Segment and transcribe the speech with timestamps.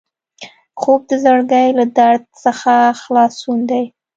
[0.79, 3.83] خوب د زړګي له درد څخه خلاصون دی